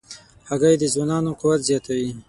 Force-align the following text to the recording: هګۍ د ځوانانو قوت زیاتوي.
هګۍ 0.49 0.75
د 0.79 0.83
ځوانانو 0.93 1.31
قوت 1.41 1.59
زیاتوي. 1.69 2.09